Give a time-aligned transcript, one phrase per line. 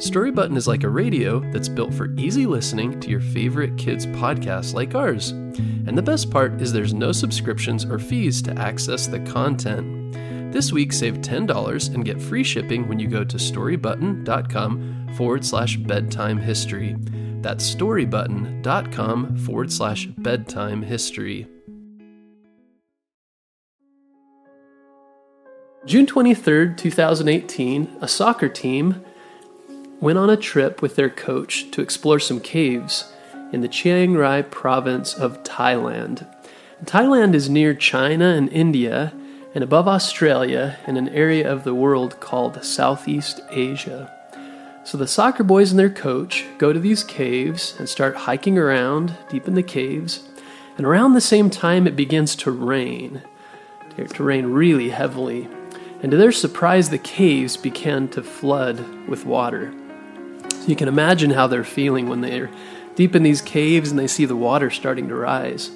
[0.00, 4.06] Story Button is like a radio that's built for easy listening to your favorite kids'
[4.06, 5.32] podcasts like ours.
[5.32, 10.14] And the best part is there's no subscriptions or fees to access the content.
[10.54, 15.76] This week, save $10 and get free shipping when you go to storybutton.com forward slash
[15.76, 16.96] bedtime history.
[17.42, 21.46] That's storybutton.com forward slash bedtime history.
[25.84, 29.04] June 23rd, 2018, a soccer team
[30.00, 33.12] went on a trip with their coach to explore some caves
[33.52, 36.26] in the Chiang Rai province of Thailand.
[36.84, 39.12] Thailand is near China and India
[39.54, 44.10] and above Australia in an area of the world called Southeast Asia.
[44.84, 49.14] So the soccer boys and their coach go to these caves and start hiking around
[49.28, 50.22] deep in the caves.
[50.78, 53.22] And around the same time, it begins to rain,
[53.96, 55.48] to rain really heavily.
[56.02, 59.74] And to their surprise, the caves began to flood with water.
[60.60, 62.50] So you can imagine how they're feeling when they're
[62.94, 65.70] deep in these caves and they see the water starting to rise.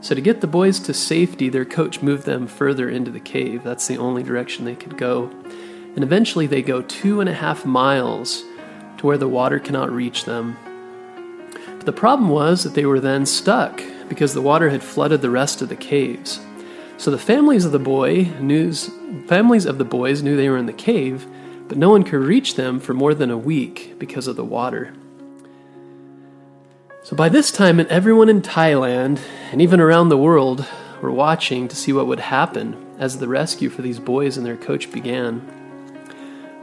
[0.00, 3.64] So, to get the boys to safety, their coach moved them further into the cave.
[3.64, 5.30] That's the only direction they could go.
[5.94, 8.44] And eventually, they go two and a half miles
[8.98, 10.56] to where the water cannot reach them.
[11.76, 15.30] But the problem was that they were then stuck because the water had flooded the
[15.30, 16.40] rest of the caves.
[16.96, 18.72] So the families of the boy knew,
[19.26, 21.26] families of the boys knew they were in the cave,
[21.68, 24.94] but no one could reach them for more than a week because of the water.
[27.02, 29.20] So by this time, everyone in Thailand
[29.52, 30.66] and even around the world
[31.00, 34.56] were watching to see what would happen as the rescue for these boys and their
[34.56, 35.46] coach began.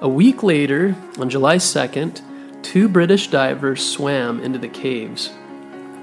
[0.00, 2.20] A week later, on July 2nd,
[2.62, 5.30] two British divers swam into the caves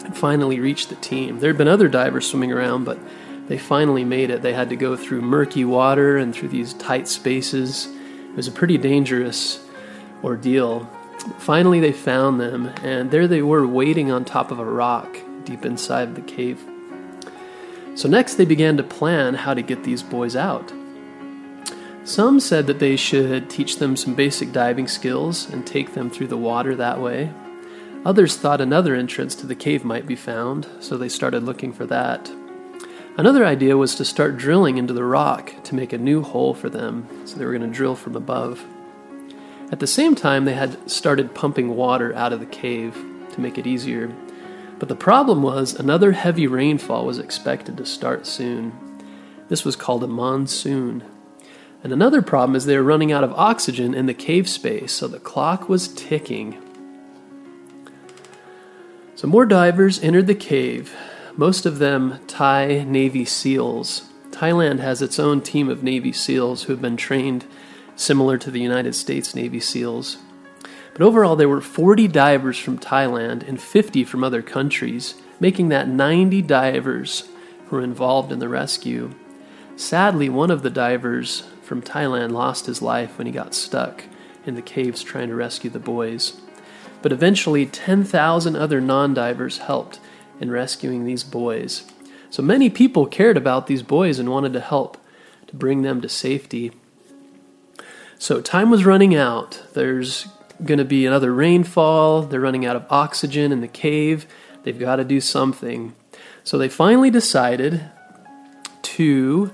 [0.05, 1.39] and finally reached the team.
[1.39, 2.97] There had been other divers swimming around, but
[3.47, 4.41] they finally made it.
[4.41, 7.89] They had to go through murky water and through these tight spaces
[8.31, 9.59] it was a pretty dangerous
[10.23, 10.89] ordeal.
[11.37, 15.65] Finally, they found them, and there they were waiting on top of a rock deep
[15.65, 16.63] inside the cave.
[17.95, 20.71] So, next, they began to plan how to get these boys out.
[22.05, 26.27] Some said that they should teach them some basic diving skills and take them through
[26.27, 27.31] the water that way.
[28.05, 31.85] Others thought another entrance to the cave might be found, so they started looking for
[31.85, 32.31] that.
[33.17, 36.69] Another idea was to start drilling into the rock to make a new hole for
[36.69, 38.65] them, so they were going to drill from above.
[39.69, 42.95] At the same time, they had started pumping water out of the cave
[43.33, 44.13] to make it easier.
[44.79, 48.71] But the problem was another heavy rainfall was expected to start soon.
[49.49, 51.03] This was called a monsoon.
[51.83, 55.07] And another problem is they were running out of oxygen in the cave space, so
[55.07, 56.57] the clock was ticking.
[59.15, 60.95] So more divers entered the cave,
[61.37, 64.03] most of them Thai Navy SEALs.
[64.31, 67.45] Thailand has its own team of Navy SEALs who have been trained
[67.95, 70.17] similar to the United States Navy SEALs.
[70.93, 75.87] But overall, there were 40 divers from Thailand and 50 from other countries, making that
[75.87, 77.29] 90 divers
[77.67, 79.13] who were involved in the rescue.
[79.75, 84.03] Sadly, one of the divers from Thailand lost his life when he got stuck
[84.45, 86.41] in the caves trying to rescue the boys.
[87.01, 89.99] But eventually, 10,000 other non divers helped
[90.41, 91.83] in rescuing these boys.
[92.29, 94.97] So many people cared about these boys and wanted to help
[95.47, 96.71] to bring them to safety.
[98.17, 99.63] So time was running out.
[99.73, 100.27] There's
[100.63, 102.23] going to be another rainfall.
[102.23, 104.25] They're running out of oxygen in the cave.
[104.63, 105.95] They've got to do something.
[106.43, 107.89] So they finally decided
[108.81, 109.51] to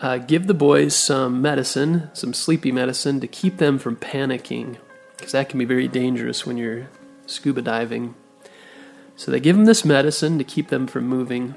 [0.00, 4.76] uh, give the boys some medicine, some sleepy medicine, to keep them from panicking,
[5.16, 6.88] because that can be very dangerous when you're
[7.26, 8.14] scuba diving.
[9.16, 11.54] So they give them this medicine to keep them from moving.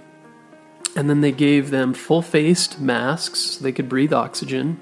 [0.96, 4.80] And then they gave them full faced masks so they could breathe oxygen.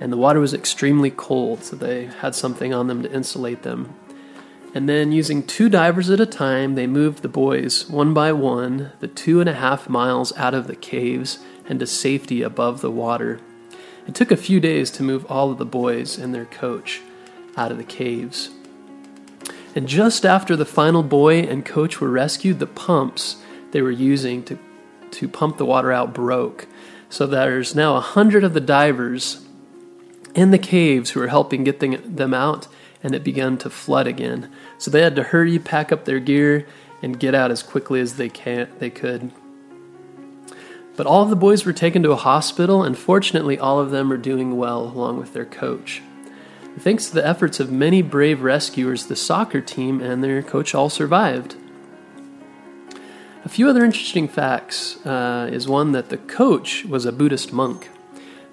[0.00, 3.94] And the water was extremely cold, so they had something on them to insulate them.
[4.74, 8.92] And then, using two divers at a time, they moved the boys one by one
[9.00, 11.38] the two and a half miles out of the caves
[11.68, 13.40] and to safety above the water.
[14.06, 17.00] It took a few days to move all of the boys and their coach
[17.56, 18.50] out of the caves.
[19.74, 23.36] And just after the final boy and coach were rescued, the pumps
[23.70, 24.58] they were using to,
[25.12, 26.66] to pump the water out broke.
[27.10, 29.44] So there's now a hundred of the divers
[30.34, 32.68] in the caves who are helping get them out,
[33.02, 34.50] and it began to flood again.
[34.78, 36.66] So they had to hurry, pack up their gear,
[37.02, 39.30] and get out as quickly as they can they could.
[40.96, 44.12] But all of the boys were taken to a hospital, and fortunately, all of them
[44.12, 46.02] are doing well along with their coach.
[46.78, 50.90] Thanks to the efforts of many brave rescuers, the soccer team and their coach all
[50.90, 51.56] survived.
[53.44, 57.88] A few other interesting facts uh, is one that the coach was a Buddhist monk.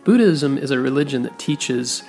[0.04, 2.04] Buddhism is a religion that teaches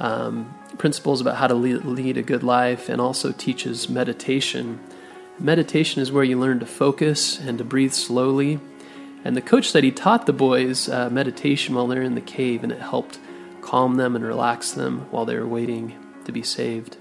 [0.00, 4.80] um, principles about how to lead, a good life and also teaches meditation.
[5.38, 8.60] Meditation is where you learn to focus and to breathe slowly.
[9.24, 12.62] And the coach said he taught the boys uh, meditation while they're in the cave,
[12.62, 13.18] and it helped
[13.66, 15.92] calm them and relax them while they were waiting
[16.24, 16.98] to be saved.